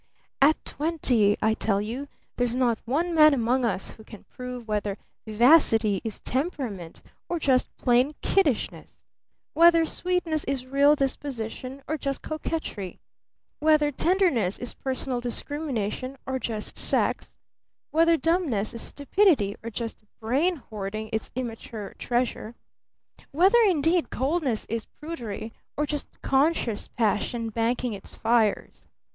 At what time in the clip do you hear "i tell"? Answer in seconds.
1.43-1.79